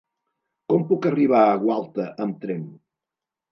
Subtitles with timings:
[0.73, 2.67] Com puc arribar a Gualta amb tren?